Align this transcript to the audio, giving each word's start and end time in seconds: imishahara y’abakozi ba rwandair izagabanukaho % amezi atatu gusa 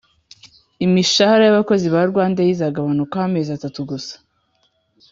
imishahara 0.85 1.43
y’abakozi 1.45 1.85
ba 1.93 2.01
rwandair 2.09 2.49
izagabanukaho 2.53 3.25
% 3.27 3.27
amezi 3.29 3.49
atatu 3.57 3.79
gusa 3.89 4.15